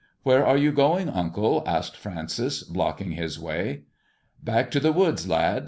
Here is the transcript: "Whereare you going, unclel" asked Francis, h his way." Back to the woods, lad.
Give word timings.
"Whereare 0.25 0.57
you 0.59 0.71
going, 0.71 1.09
unclel" 1.09 1.61
asked 1.67 1.95
Francis, 1.95 2.63
h 2.75 2.99
his 3.03 3.39
way." 3.39 3.83
Back 4.43 4.71
to 4.71 4.79
the 4.79 4.91
woods, 4.91 5.27
lad. 5.29 5.59